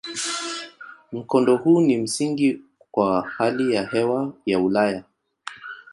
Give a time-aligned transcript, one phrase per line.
[1.11, 2.61] Mkondo huu ni msingi
[2.91, 5.03] kwa hali ya hewa ya Ulaya.